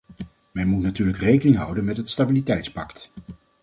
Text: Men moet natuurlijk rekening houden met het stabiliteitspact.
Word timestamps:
Men 0.51 0.67
moet 0.67 0.81
natuurlijk 0.81 1.17
rekening 1.17 1.55
houden 1.57 1.83
met 1.85 1.97
het 1.97 2.09
stabiliteitspact. 2.09 3.11